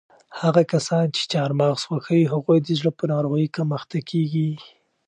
هغه 0.41 0.61
کسان 0.71 1.05
چې 1.15 1.21
چهارمغز 1.31 1.81
خوښوي 1.87 2.25
هغوی 2.33 2.59
د 2.61 2.69
زړه 2.79 2.91
په 2.99 3.03
ناروغیو 3.13 3.53
کم 3.55 3.67
اخته 3.79 3.99
کیږي. 4.09 4.49